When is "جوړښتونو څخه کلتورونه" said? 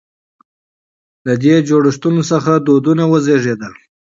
1.67-3.03